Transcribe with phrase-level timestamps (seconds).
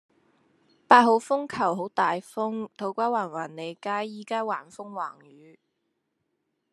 [0.87, 5.59] 八號風球好大風，土瓜灣環利街依家橫風橫雨